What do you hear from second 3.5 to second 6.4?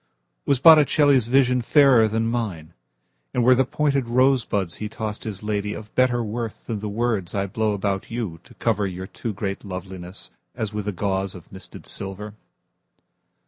the pointed rosebudsHe tossed his ladyOf better